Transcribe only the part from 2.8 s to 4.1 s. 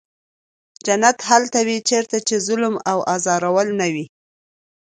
او ازارول نه وي.